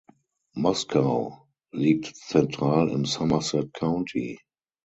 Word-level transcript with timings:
Moscow 0.55 1.45
liegt 1.71 2.15
zentral 2.15 2.89
im 2.89 3.05
Somerset 3.05 3.71
County. 3.71 4.39